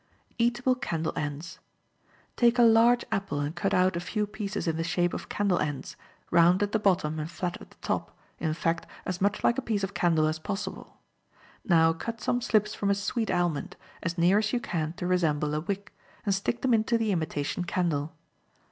[0.39, 5.13] Eatable Candle Ends.—Take a large apple and cut out a few pieces in the shape
[5.13, 5.95] of candle ends,
[6.31, 9.61] round at the bottom and flat at the top, in fact, as much like a
[9.61, 10.97] piece of candle as possible.
[11.63, 15.53] Now cut some slips from a sweet almond, as near as you can to resemble
[15.53, 15.93] a wick.
[16.25, 18.15] and stick them into the imitation candle.